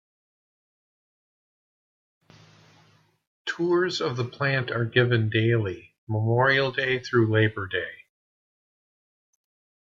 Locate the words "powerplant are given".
4.23-5.29